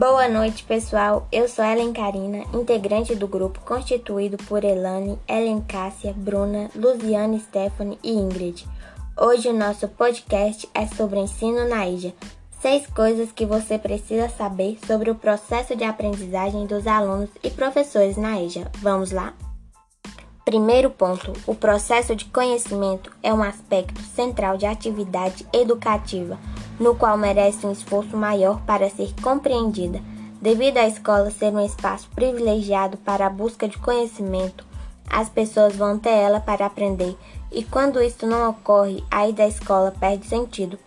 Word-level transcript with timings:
Boa 0.00 0.26
noite, 0.30 0.64
pessoal. 0.64 1.28
Eu 1.30 1.46
sou 1.46 1.62
Ellen 1.62 1.92
Karina, 1.92 2.44
integrante 2.54 3.14
do 3.14 3.28
grupo 3.28 3.60
constituído 3.60 4.38
por 4.38 4.64
Elane, 4.64 5.18
Ellen 5.28 5.60
Cássia, 5.60 6.14
Bruna, 6.16 6.70
Luziane, 6.74 7.38
Stephanie 7.38 7.98
e 8.02 8.12
Ingrid. 8.12 8.66
Hoje 9.14 9.50
o 9.50 9.52
nosso 9.52 9.86
podcast 9.88 10.66
é 10.72 10.86
sobre 10.86 11.20
ensino 11.20 11.68
na 11.68 11.86
IJA. 11.86 12.14
Seis 12.62 12.86
coisas 12.86 13.30
que 13.30 13.44
você 13.44 13.78
precisa 13.78 14.30
saber 14.30 14.78
sobre 14.86 15.10
o 15.10 15.14
processo 15.14 15.76
de 15.76 15.84
aprendizagem 15.84 16.64
dos 16.64 16.86
alunos 16.86 17.28
e 17.42 17.50
professores 17.50 18.16
na 18.16 18.40
IJA. 18.40 18.70
Vamos 18.80 19.10
lá? 19.10 19.34
Primeiro 20.44 20.90
ponto: 20.90 21.32
o 21.46 21.54
processo 21.54 22.14
de 22.16 22.24
conhecimento 22.26 23.12
é 23.22 23.32
um 23.32 23.42
aspecto 23.42 24.00
central 24.02 24.56
de 24.56 24.66
atividade 24.66 25.46
educativa 25.52 26.38
no 26.80 26.94
qual 26.94 27.18
merece 27.18 27.66
um 27.66 27.70
esforço 27.70 28.16
maior 28.16 28.62
para 28.62 28.88
ser 28.88 29.12
compreendida. 29.22 30.00
Devido 30.40 30.78
à 30.78 30.88
escola 30.88 31.30
ser 31.30 31.52
um 31.52 31.64
espaço 31.64 32.08
privilegiado 32.14 32.96
para 32.96 33.26
a 33.26 33.30
busca 33.30 33.68
de 33.68 33.76
conhecimento, 33.76 34.64
as 35.06 35.28
pessoas 35.28 35.76
vão 35.76 35.96
até 35.96 36.22
ela 36.22 36.40
para 36.40 36.64
aprender, 36.64 37.14
e 37.52 37.62
quando 37.62 38.02
isso 38.02 38.26
não 38.26 38.48
ocorre, 38.48 39.04
a 39.10 39.28
ida 39.28 39.42
à 39.42 39.48
escola 39.48 39.92
perde 40.00 40.26
sentido. 40.26 40.78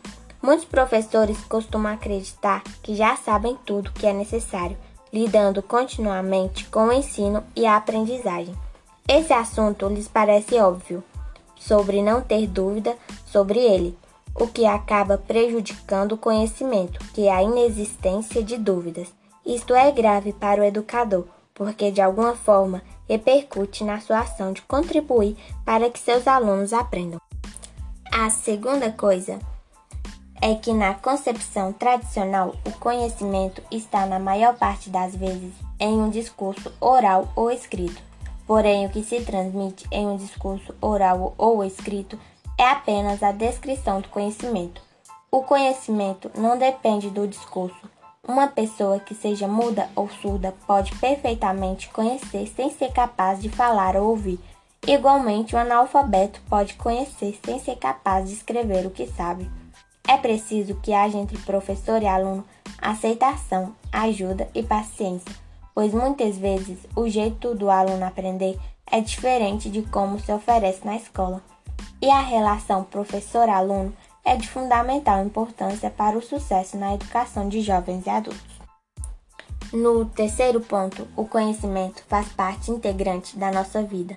Muitos 0.42 0.66
professores 0.66 1.38
costumam 1.46 1.94
acreditar 1.94 2.64
que 2.82 2.96
já 2.96 3.16
sabem 3.16 3.56
tudo 3.64 3.92
que 3.92 4.08
é 4.08 4.14
necessário, 4.14 4.76
lidando 5.14 5.62
continuamente 5.62 6.66
com 6.66 6.88
o 6.88 6.92
ensino 6.92 7.44
e 7.56 7.68
a 7.68 7.78
aprendizagem. 7.78 8.56
Esse 9.08 9.34
assunto 9.34 9.88
lhes 9.88 10.08
parece 10.08 10.56
óbvio, 10.56 11.04
sobre 11.58 12.02
não 12.02 12.22
ter 12.22 12.48
dúvida 12.48 12.98
sobre 13.26 13.60
ele, 13.60 13.98
o 14.36 14.48
que 14.48 14.66
acaba 14.66 15.18
prejudicando 15.18 16.14
o 16.14 16.18
conhecimento, 16.18 17.00
que 17.14 17.28
é 17.28 17.32
a 17.32 17.44
inexistência 17.44 18.42
de 18.42 18.58
dúvidas. 18.58 19.14
Isto 19.46 19.76
é 19.76 19.92
grave 19.92 20.32
para 20.32 20.62
o 20.62 20.64
educador, 20.64 21.26
porque 21.54 21.92
de 21.92 22.02
alguma 22.02 22.36
forma 22.36 22.82
repercute 23.08 23.84
na 23.84 24.00
sua 24.00 24.20
ação 24.20 24.54
de 24.54 24.62
contribuir 24.62 25.38
para 25.66 25.90
que 25.90 26.00
seus 26.00 26.28
alunos 26.28 26.72
aprendam. 26.72 27.20
A 28.12 28.30
segunda 28.30 28.90
coisa 28.92 29.40
é 30.42 30.56
que 30.56 30.74
na 30.74 30.94
concepção 30.94 31.74
tradicional 31.74 32.56
o 32.66 32.72
conhecimento 32.80 33.62
está 33.72 34.06
na 34.06 34.20
maior 34.20 34.56
parte 34.56 34.90
das 34.90 35.16
vezes 35.16 35.54
em 35.80 36.00
um 36.02 36.10
discurso 36.10 36.72
oral 36.80 37.32
ou 37.36 37.52
escrito. 37.52 38.02
Porém, 38.46 38.86
o 38.86 38.90
que 38.90 39.04
se 39.04 39.22
transmite 39.22 39.86
em 39.92 40.06
um 40.06 40.18
discurso 40.18 40.74
oral 40.82 41.34
ou 41.38 41.64
escrito 41.64 42.20
é 42.58 42.66
apenas 42.66 43.24
a 43.24 43.32
descrição 43.32 44.02
do 44.02 44.10
conhecimento. 44.10 44.82
O 45.32 45.42
conhecimento 45.44 46.30
não 46.38 46.58
depende 46.58 47.10
do 47.10 47.28
discurso. 47.28 47.90
Uma 48.28 48.48
pessoa 48.48 49.00
que 49.00 49.16
seja 49.16 49.48
muda 49.48 49.90
ou 49.96 50.10
surda 50.10 50.54
pode 50.66 50.96
perfeitamente 50.98 51.90
conhecer 51.90 52.48
sem 52.56 52.70
ser 52.70 52.92
capaz 52.92 53.42
de 53.42 53.50
falar 53.50 53.96
ou 53.96 54.10
ouvir. 54.10 54.40
Igualmente, 54.88 55.56
o 55.56 55.58
analfabeto 55.58 56.42
pode 56.50 56.76
conhecer 56.76 57.40
sem 57.44 57.60
ser 57.60 57.78
capaz 57.78 58.30
de 58.30 58.36
escrever 58.36 58.86
o 58.86 58.92
que 58.92 59.08
sabe. 59.08 59.50
É 60.08 60.18
preciso 60.18 60.76
que 60.76 60.94
haja 60.94 61.18
entre 61.18 61.38
professor 61.40 62.02
e 62.02 62.08
aluno 62.08 62.46
aceitação, 62.84 63.74
ajuda 63.92 64.50
e 64.54 64.62
paciência, 64.62 65.34
pois 65.74 65.94
muitas 65.94 66.38
vezes 66.38 66.80
o 66.96 67.08
jeito 67.08 67.56
do 67.56 67.70
aluno 67.70 68.06
aprender 68.06 68.60
é 68.90 69.02
diferente 69.02 69.70
de 69.70 69.82
como 69.84 70.20
se 70.20 70.32
oferece 70.32 70.86
na 70.86 70.96
escola 70.96 71.42
e 72.02 72.10
a 72.10 72.22
relação 72.22 72.84
professor-aluno 72.84 73.94
é 74.26 74.36
de 74.36 74.48
fundamental 74.48 75.24
importância 75.24 75.90
para 75.90 76.18
o 76.18 76.22
sucesso 76.22 76.78
na 76.78 76.94
educação 76.94 77.48
de 77.48 77.62
jovens 77.62 78.06
e 78.06 78.10
adultos. 78.10 78.54
No 79.72 80.06
terceiro 80.06 80.62
ponto, 80.62 81.08
o 81.16 81.26
conhecimento 81.26 82.04
faz 82.08 82.30
parte 82.30 82.72
integrante 82.72 83.38
da 83.38 83.52
nossa 83.52 83.82
vida. 83.82 84.16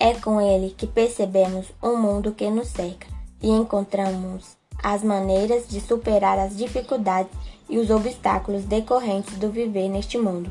É 0.00 0.14
com 0.14 0.40
ele 0.40 0.70
que 0.70 0.86
percebemos 0.86 1.66
o 1.82 1.96
mundo 1.96 2.32
que 2.32 2.48
nos 2.50 2.68
cerca 2.68 3.06
e 3.42 3.50
encontramos 3.50 4.56
as 4.82 5.02
maneiras 5.02 5.68
de 5.68 5.80
superar 5.80 6.38
as 6.38 6.56
dificuldades 6.56 7.32
e 7.68 7.78
os 7.78 7.90
obstáculos 7.90 8.64
decorrentes 8.64 9.36
do 9.38 9.50
viver 9.50 9.88
neste 9.88 10.18
mundo. 10.18 10.50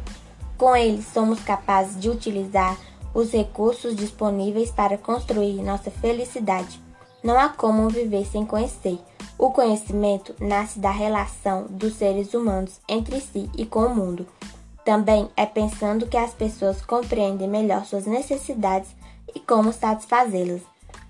Com 0.57 0.75
ele, 0.75 1.01
somos 1.01 1.39
capazes 1.41 1.99
de 1.99 2.09
utilizar 2.09 2.77
os 3.13 3.31
recursos 3.31 3.95
disponíveis 3.95 4.71
para 4.71 4.97
construir 4.97 5.61
nossa 5.61 5.91
felicidade. 5.91 6.81
Não 7.23 7.39
há 7.39 7.49
como 7.49 7.89
viver 7.89 8.25
sem 8.25 8.45
conhecer. 8.45 8.99
O 9.37 9.51
conhecimento 9.51 10.35
nasce 10.39 10.79
da 10.79 10.91
relação 10.91 11.65
dos 11.69 11.95
seres 11.95 12.33
humanos 12.33 12.79
entre 12.87 13.19
si 13.19 13.49
e 13.57 13.65
com 13.65 13.85
o 13.85 13.95
mundo. 13.95 14.27
Também 14.83 15.29
é 15.37 15.45
pensando 15.45 16.07
que 16.07 16.17
as 16.17 16.33
pessoas 16.33 16.81
compreendem 16.81 17.47
melhor 17.47 17.85
suas 17.85 18.05
necessidades 18.05 18.89
e 19.33 19.39
como 19.39 19.71
satisfazê-las. 19.71 20.61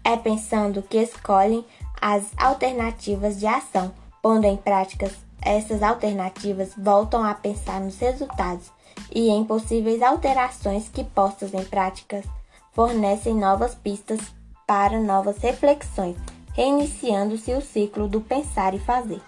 É 0.03 0.15
pensando 0.15 0.81
que 0.81 0.97
escolhem 0.97 1.65
as 1.99 2.23
alternativas 2.37 3.39
de 3.39 3.47
ação, 3.47 3.91
pondo 4.21 4.45
em 4.45 4.57
prática 4.57 5.11
essas 5.41 5.81
alternativas, 5.81 6.71
voltam 6.77 7.23
a 7.23 7.33
pensar 7.33 7.81
nos 7.81 7.97
resultados 7.97 8.71
e 9.11 9.29
em 9.29 9.43
possíveis 9.43 10.01
alterações 10.01 10.89
que 10.89 11.03
postas 11.03 11.53
em 11.53 11.63
práticas 11.63 12.25
fornecem 12.73 13.35
novas 13.35 13.75
pistas 13.75 14.19
para 14.67 14.99
novas 14.99 15.37
reflexões, 15.37 16.15
reiniciando-se 16.53 17.53
o 17.53 17.61
ciclo 17.61 18.07
do 18.07 18.21
pensar 18.21 18.73
e 18.73 18.79
fazer. 18.79 19.21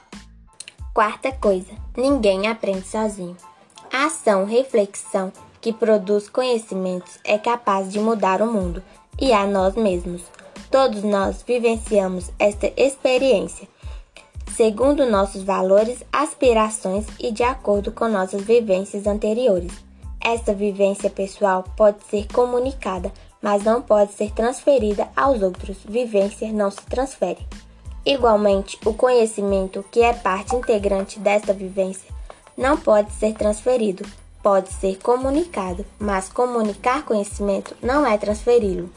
Quarta 0.93 1.31
coisa: 1.31 1.73
ninguém 1.95 2.47
aprende 2.47 2.87
sozinho. 2.87 3.35
A 3.91 4.05
ação 4.05 4.45
reflexão 4.45 5.31
que 5.61 5.73
produz 5.73 6.29
conhecimentos 6.29 7.19
é 7.23 7.37
capaz 7.37 7.91
de 7.91 7.99
mudar 7.99 8.41
o 8.41 8.51
mundo 8.51 8.83
e 9.19 9.33
a 9.33 9.45
nós 9.45 9.75
mesmos. 9.75 10.23
Todos 10.69 11.03
nós 11.03 11.43
vivenciamos 11.43 12.31
esta 12.37 12.71
experiência 12.75 13.67
segundo 14.55 15.05
nossos 15.05 15.43
valores, 15.43 16.01
aspirações 16.13 17.05
e 17.19 17.29
de 17.29 17.43
acordo 17.43 17.91
com 17.91 18.07
nossas 18.07 18.41
vivências 18.41 19.05
anteriores. 19.05 19.73
Esta 20.21 20.53
vivência 20.53 21.09
pessoal 21.09 21.65
pode 21.75 21.97
ser 22.05 22.25
comunicada, 22.31 23.11
mas 23.41 23.63
não 23.63 23.81
pode 23.81 24.13
ser 24.13 24.31
transferida 24.31 25.09
aos 25.13 25.41
outros. 25.41 25.77
Vivência 25.83 26.51
não 26.53 26.71
se 26.71 26.81
transfere. 26.83 27.45
Igualmente, 28.05 28.79
o 28.85 28.93
conhecimento, 28.93 29.83
que 29.91 30.01
é 30.01 30.13
parte 30.13 30.55
integrante 30.55 31.19
desta 31.19 31.51
vivência, 31.51 32.09
não 32.57 32.77
pode 32.77 33.11
ser 33.11 33.33
transferido, 33.33 34.05
pode 34.41 34.71
ser 34.71 34.97
comunicado, 34.99 35.85
mas 35.99 36.29
comunicar 36.29 37.03
conhecimento 37.03 37.75
não 37.81 38.07
é 38.07 38.17
transferi-lo. 38.17 38.89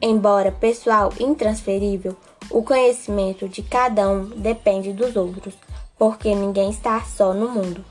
Embora 0.00 0.52
pessoal 0.52 1.12
intransferível, 1.18 2.16
o 2.50 2.62
conhecimento 2.62 3.48
de 3.48 3.62
cada 3.62 4.08
um 4.08 4.24
depende 4.24 4.92
dos 4.92 5.14
outros, 5.14 5.54
porque 5.96 6.34
ninguém 6.34 6.70
está 6.70 7.00
só 7.02 7.32
no 7.32 7.48
mundo. 7.48 7.84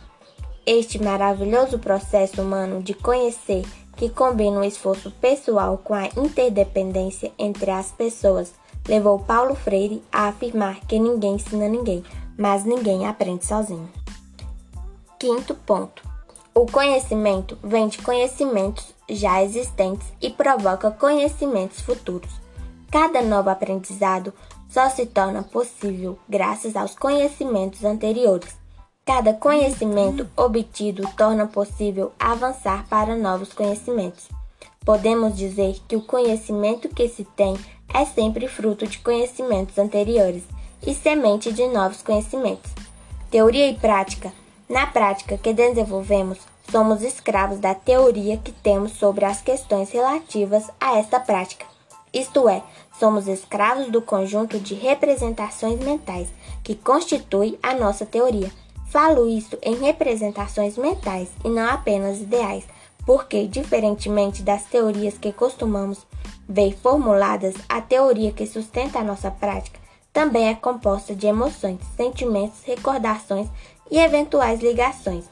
Este 0.65 1.01
maravilhoso 1.01 1.79
processo 1.79 2.41
humano 2.41 2.83
de 2.83 2.93
conhecer, 2.93 3.65
que 3.95 4.09
combina 4.09 4.59
o 4.59 4.63
esforço 4.63 5.11
pessoal 5.11 5.77
com 5.83 5.93
a 5.93 6.07
interdependência 6.07 7.31
entre 7.39 7.71
as 7.71 7.91
pessoas, 7.91 8.53
levou 8.87 9.19
Paulo 9.19 9.55
Freire 9.55 10.03
a 10.11 10.27
afirmar 10.27 10.79
que 10.81 10.99
ninguém 10.99 11.35
ensina 11.35 11.67
ninguém, 11.67 12.03
mas 12.37 12.65
ninguém 12.65 13.07
aprende 13.07 13.45
sozinho. 13.45 13.89
Quinto 15.17 15.55
ponto. 15.55 16.03
O 16.53 16.65
conhecimento 16.65 17.57
vem 17.63 17.87
de 17.87 17.99
conhecimentos 17.99 18.93
já 19.09 19.41
existentes 19.43 20.07
e 20.21 20.29
provoca 20.29 20.91
conhecimentos 20.91 21.79
futuros. 21.81 22.29
Cada 22.91 23.21
novo 23.21 23.49
aprendizado 23.49 24.33
só 24.69 24.89
se 24.89 25.05
torna 25.05 25.43
possível 25.43 26.17
graças 26.29 26.75
aos 26.75 26.95
conhecimentos 26.95 27.83
anteriores. 27.83 28.55
Cada 29.03 29.33
conhecimento 29.33 30.29
obtido 30.37 31.03
torna 31.17 31.47
possível 31.47 32.11
avançar 32.19 32.87
para 32.87 33.15
novos 33.15 33.51
conhecimentos. 33.51 34.29
Podemos 34.85 35.35
dizer 35.35 35.77
que 35.87 35.95
o 35.95 36.01
conhecimento 36.01 36.87
que 36.87 37.09
se 37.09 37.23
tem 37.23 37.57
é 37.93 38.05
sempre 38.05 38.47
fruto 38.47 38.85
de 38.85 38.99
conhecimentos 38.99 39.77
anteriores 39.77 40.43
e 40.85 40.93
semente 40.93 41.51
de 41.51 41.67
novos 41.67 42.03
conhecimentos. 42.03 42.71
Teoria 43.31 43.67
e 43.67 43.75
prática. 43.75 44.31
Na 44.69 44.85
prática 44.85 45.37
que 45.37 45.53
desenvolvemos, 45.53 46.37
somos 46.71 47.01
escravos 47.01 47.57
da 47.57 47.73
teoria 47.73 48.37
que 48.37 48.51
temos 48.51 48.91
sobre 48.93 49.25
as 49.25 49.41
questões 49.41 49.89
relativas 49.89 50.69
a 50.79 50.97
esta 50.99 51.19
prática. 51.19 51.68
Isto 52.13 52.49
é, 52.49 52.63
somos 52.99 53.27
escravos 53.27 53.91
do 53.91 54.01
conjunto 54.01 54.59
de 54.59 54.73
representações 54.73 55.79
mentais 55.79 56.27
que 56.63 56.75
constitui 56.75 57.57
a 57.61 57.73
nossa 57.73 58.05
teoria. 58.05 58.51
Falo 58.87 59.29
isso 59.29 59.57
em 59.61 59.75
representações 59.75 60.77
mentais 60.77 61.29
e 61.45 61.49
não 61.49 61.69
apenas 61.69 62.19
ideais, 62.21 62.65
porque, 63.05 63.47
diferentemente 63.47 64.41
das 64.41 64.63
teorias 64.63 65.17
que 65.17 65.31
costumamos 65.31 65.99
ver 66.47 66.75
formuladas, 66.77 67.53
a 67.67 67.79
teoria 67.79 68.31
que 68.31 68.47
sustenta 68.47 68.99
a 68.99 69.03
nossa 69.03 69.29
prática 69.29 69.79
também 70.11 70.49
é 70.49 70.55
composta 70.55 71.15
de 71.15 71.27
emoções, 71.27 71.79
sentimentos, 71.95 72.63
recordações 72.63 73.47
e 73.91 73.99
eventuais 73.99 74.59
ligações. 74.59 75.25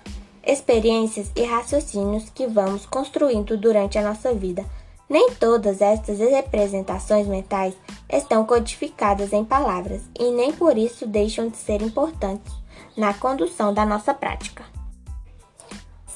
experiências 0.45 1.29
e 1.35 1.43
raciocínios 1.43 2.29
que 2.29 2.47
vamos 2.47 2.85
construindo 2.85 3.57
durante 3.57 3.97
a 3.97 4.01
nossa 4.01 4.33
vida. 4.33 4.63
Nem 5.09 5.31
todas 5.31 5.81
estas 5.81 6.19
representações 6.19 7.27
mentais 7.27 7.73
estão 8.09 8.45
codificadas 8.45 9.31
em 9.31 9.45
palavras 9.45 10.01
e 10.19 10.31
nem 10.31 10.51
por 10.51 10.77
isso 10.77 11.07
deixam 11.07 11.47
de 11.47 11.57
ser 11.57 11.81
importantes 11.81 12.53
na 12.95 13.13
condução 13.13 13.73
da 13.73 13.85
nossa 13.85 14.13
prática. 14.13 14.65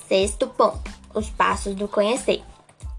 Sexto 0.08 0.48
ponto: 0.48 0.92
os 1.14 1.30
passos 1.30 1.74
do 1.74 1.88
conhecer. 1.88 2.44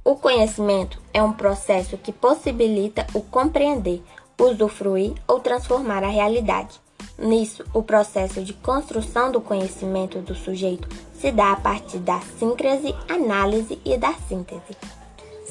O 0.05 0.17
conhecimento 0.17 1.01
é 1.13 1.23
um 1.23 1.33
processo 1.33 1.97
que 1.97 2.11
possibilita 2.11 3.07
o 3.15 3.21
compreender, 3.21 4.03
usufruir 4.39 5.13
ou 5.29 5.41
transformar 5.41 6.03
a 6.03 6.09
realidade. 6.09 6.81
Nisso, 7.19 7.65
o 7.73 7.83
processo 7.83 8.43
de 8.43 8.53
construção 8.53 9.31
do 9.31 9.41
conhecimento 9.41 10.19
do 10.21 10.35
sujeito 10.35 10.89
se 11.15 11.31
dá 11.31 11.53
a 11.53 11.57
partir 11.57 11.99
da 11.99 12.19
síncrese, 12.39 12.95
análise 13.09 13.79
e 13.85 13.97
da 13.97 14.13
síntese. 14.15 14.77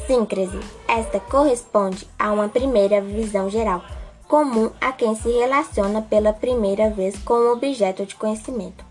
Síncrese. 0.08 0.60
Esta 0.88 1.20
corresponde 1.20 2.08
a 2.18 2.32
uma 2.32 2.50
primeira 2.50 3.02
visão 3.02 3.50
geral, 3.50 3.84
comum 4.28 4.72
a 4.80 4.92
quem 4.92 5.16
se 5.16 5.30
relaciona 5.30 6.02
pela 6.02 6.34
primeira 6.34 6.90
vez 6.90 7.18
com 7.24 7.34
o 7.34 7.54
objeto 7.54 8.06
de 8.06 8.16
conhecimento. 8.16 8.84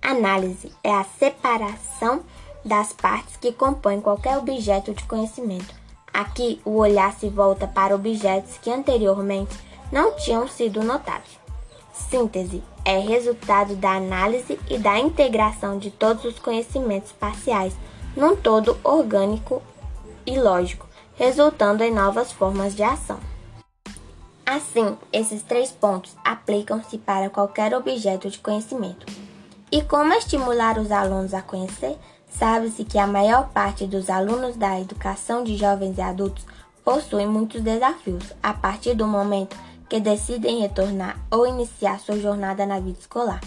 Análise 0.00 0.70
é 0.82 0.92
a 0.92 1.04
separação 1.18 2.22
das 2.64 2.92
partes 2.92 3.36
que 3.36 3.52
compõem 3.52 4.00
qualquer 4.00 4.38
objeto 4.38 4.92
de 4.92 5.04
conhecimento. 5.04 5.74
Aqui, 6.12 6.60
o 6.64 6.76
olhar 6.76 7.12
se 7.14 7.28
volta 7.28 7.66
para 7.66 7.94
objetos 7.94 8.56
que 8.58 8.70
anteriormente 8.70 9.58
não 9.90 10.12
tinham 10.12 10.46
sido 10.46 10.82
notados. 10.82 11.38
Síntese 11.92 12.62
é 12.84 12.98
resultado 12.98 13.74
da 13.76 13.92
análise 13.92 14.58
e 14.68 14.78
da 14.78 14.98
integração 14.98 15.78
de 15.78 15.90
todos 15.90 16.24
os 16.24 16.38
conhecimentos 16.38 17.12
parciais 17.12 17.74
num 18.16 18.36
todo 18.36 18.76
orgânico 18.84 19.62
e 20.26 20.38
lógico, 20.38 20.88
resultando 21.14 21.82
em 21.82 21.92
novas 21.92 22.32
formas 22.32 22.74
de 22.74 22.82
ação. 22.82 23.18
Assim, 24.46 24.96
esses 25.12 25.42
três 25.42 25.70
pontos 25.70 26.14
aplicam-se 26.24 26.98
para 26.98 27.30
qualquer 27.30 27.74
objeto 27.74 28.28
de 28.28 28.38
conhecimento. 28.38 29.06
E 29.72 29.82
como 29.82 30.12
estimular 30.12 30.78
os 30.78 30.92
alunos 30.92 31.32
a 31.34 31.42
conhecer? 31.42 31.98
Sabe-se 32.28 32.84
que 32.84 32.98
a 32.98 33.06
maior 33.06 33.48
parte 33.50 33.86
dos 33.86 34.10
alunos 34.10 34.56
da 34.56 34.78
educação 34.78 35.42
de 35.42 35.56
jovens 35.56 35.96
e 35.98 36.00
adultos 36.00 36.44
possuem 36.84 37.26
muitos 37.26 37.62
desafios 37.62 38.32
a 38.42 38.52
partir 38.52 38.94
do 38.94 39.06
momento 39.06 39.56
que 39.88 39.98
decidem 39.98 40.60
retornar 40.60 41.18
ou 41.30 41.46
iniciar 41.46 41.98
sua 41.98 42.18
jornada 42.18 42.66
na 42.66 42.80
vida 42.80 42.98
escolar. 42.98 43.40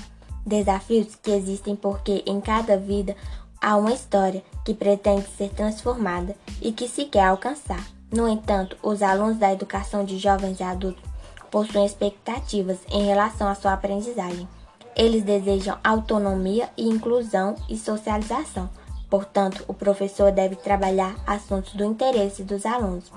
Desafios 0.46 1.16
que 1.16 1.32
existem 1.32 1.76
porque 1.76 2.24
em 2.26 2.40
cada 2.40 2.78
vida 2.78 3.16
há 3.62 3.76
uma 3.76 3.94
história 3.94 4.44
que 4.64 4.74
pretende 4.74 5.28
ser 5.38 5.50
transformada 5.50 6.36
e 6.62 6.72
que 6.72 6.88
se 6.88 7.06
quer 7.06 7.26
alcançar. 7.26 7.86
No 8.12 8.28
entanto, 8.28 8.78
os 8.82 9.02
alunos 9.02 9.38
da 9.38 9.52
educação 9.52 10.06
de 10.06 10.18
jovens 10.18 10.60
e 10.60 10.64
adultos 10.64 11.04
possuem 11.52 11.86
expectativas 11.86 12.80
em 12.90 13.06
relação 13.06 13.48
à 13.48 13.56
sua 13.56 13.74
aprendizagem. 13.74 14.48
Eles 14.96 15.24
desejam 15.24 15.78
autonomia 15.84 16.70
e 16.78 16.88
inclusão 16.88 17.56
e 17.70 17.78
socialização. 17.78 18.70
Portanto, 19.10 19.64
o 19.68 19.74
professor 19.74 20.32
deve 20.32 20.56
trabalhar 20.56 21.16
assuntos 21.26 21.74
do 21.74 21.86
interesse 21.86 22.44
dos 22.44 22.66
alunos, 22.66 23.12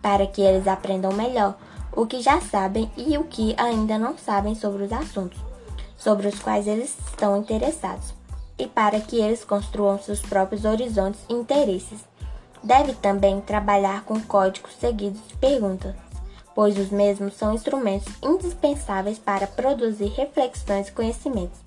para 0.00 0.26
que 0.26 0.40
eles 0.40 0.66
aprendam 0.66 1.12
melhor 1.12 1.56
o 1.92 2.06
que 2.06 2.20
já 2.20 2.40
sabem 2.40 2.90
e 2.96 3.16
o 3.16 3.24
que 3.24 3.54
ainda 3.58 3.98
não 3.98 4.16
sabem 4.16 4.54
sobre 4.54 4.84
os 4.84 4.92
assuntos, 4.92 5.38
sobre 5.96 6.28
os 6.28 6.38
quais 6.38 6.66
eles 6.66 6.96
estão 7.06 7.36
interessados, 7.36 8.14
e 8.58 8.66
para 8.66 9.00
que 9.00 9.20
eles 9.20 9.44
construam 9.44 9.98
seus 9.98 10.20
próprios 10.20 10.64
horizontes 10.64 11.20
e 11.28 11.34
interesses. 11.34 12.00
Deve 12.62 12.94
também 12.94 13.40
trabalhar 13.40 14.04
com 14.04 14.20
códigos 14.20 14.74
seguidos 14.76 15.20
de 15.28 15.36
perguntas, 15.36 15.94
pois 16.54 16.78
os 16.78 16.90
mesmos 16.90 17.34
são 17.34 17.52
instrumentos 17.52 18.12
indispensáveis 18.22 19.18
para 19.18 19.46
produzir 19.46 20.08
reflexões 20.08 20.88
e 20.88 20.92
conhecimentos. 20.92 21.62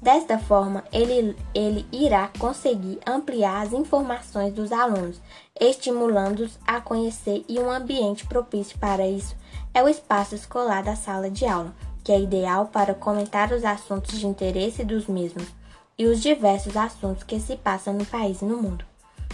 Desta 0.00 0.38
forma, 0.38 0.82
ele, 0.90 1.36
ele 1.54 1.84
irá 1.92 2.30
conseguir 2.38 2.98
ampliar 3.06 3.66
as 3.66 3.74
informações 3.74 4.54
dos 4.54 4.72
alunos, 4.72 5.20
estimulando-os 5.60 6.58
a 6.66 6.80
conhecer 6.80 7.44
e 7.46 7.58
um 7.58 7.70
ambiente 7.70 8.26
propício 8.26 8.78
para 8.78 9.06
isso 9.06 9.36
é 9.74 9.82
o 9.82 9.88
espaço 9.88 10.34
escolar 10.34 10.82
da 10.82 10.96
sala 10.96 11.30
de 11.30 11.44
aula, 11.44 11.74
que 12.02 12.10
é 12.10 12.18
ideal 12.18 12.66
para 12.66 12.94
comentar 12.94 13.52
os 13.52 13.62
assuntos 13.62 14.18
de 14.18 14.26
interesse 14.26 14.82
dos 14.84 15.06
mesmos 15.06 15.59
e 15.98 16.06
os 16.06 16.22
diversos 16.22 16.76
assuntos 16.76 17.22
que 17.22 17.40
se 17.40 17.56
passam 17.56 17.94
no 17.94 18.06
país 18.06 18.42
e 18.42 18.44
no 18.44 18.56
mundo. 18.56 18.84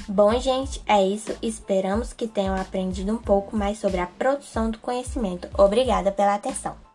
Bom, 0.08 0.38
gente, 0.38 0.80
é 0.86 1.04
isso. 1.04 1.36
Esperamos 1.42 2.12
que 2.12 2.28
tenham 2.28 2.54
aprendido 2.54 3.12
um 3.12 3.18
pouco 3.18 3.56
mais 3.56 3.78
sobre 3.78 4.00
a 4.00 4.06
produção 4.06 4.70
do 4.70 4.78
conhecimento. 4.78 5.48
Obrigada 5.58 6.12
pela 6.12 6.34
atenção. 6.34 6.85